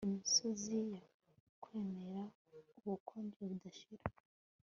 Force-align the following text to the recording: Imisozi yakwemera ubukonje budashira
Imisozi 0.07 0.77
yakwemera 0.93 2.23
ubukonje 2.85 3.41
budashira 3.49 4.05